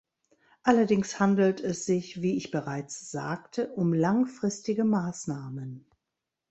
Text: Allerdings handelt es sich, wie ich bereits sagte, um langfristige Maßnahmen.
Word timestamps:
Allerdings 0.63 1.19
handelt 1.19 1.59
es 1.61 1.85
sich, 1.85 2.23
wie 2.23 2.35
ich 2.35 2.49
bereits 2.49 3.11
sagte, 3.11 3.71
um 3.75 3.93
langfristige 3.93 4.83
Maßnahmen. 4.83 5.85